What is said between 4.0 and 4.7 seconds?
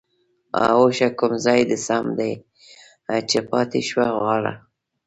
غاړه؟؟